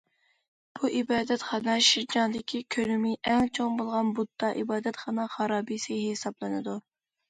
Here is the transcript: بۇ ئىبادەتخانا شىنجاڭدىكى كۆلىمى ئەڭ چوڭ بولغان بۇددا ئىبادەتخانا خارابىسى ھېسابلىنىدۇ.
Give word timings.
بۇ 0.79 0.89
ئىبادەتخانا 0.99 1.75
شىنجاڭدىكى 1.89 2.63
كۆلىمى 2.77 3.13
ئەڭ 3.35 3.55
چوڭ 3.61 3.79
بولغان 3.83 4.13
بۇددا 4.19 4.53
ئىبادەتخانا 4.61 5.31
خارابىسى 5.39 6.05
ھېسابلىنىدۇ. 6.05 6.81